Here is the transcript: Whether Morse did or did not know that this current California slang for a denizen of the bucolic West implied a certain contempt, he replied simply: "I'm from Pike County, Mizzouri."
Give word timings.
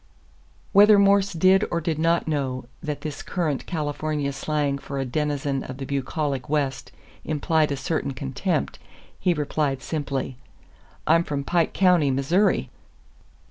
Whether 0.71 0.97
Morse 0.97 1.31
did 1.31 1.63
or 1.69 1.79
did 1.79 1.99
not 1.99 2.27
know 2.27 2.65
that 2.81 3.01
this 3.01 3.21
current 3.21 3.67
California 3.67 4.33
slang 4.33 4.79
for 4.79 4.97
a 4.97 5.05
denizen 5.05 5.63
of 5.63 5.77
the 5.77 5.85
bucolic 5.85 6.49
West 6.49 6.91
implied 7.23 7.71
a 7.71 7.77
certain 7.77 8.13
contempt, 8.15 8.79
he 9.19 9.35
replied 9.35 9.83
simply: 9.83 10.37
"I'm 11.05 11.23
from 11.23 11.43
Pike 11.43 11.73
County, 11.73 12.09
Mizzouri." 12.09 12.69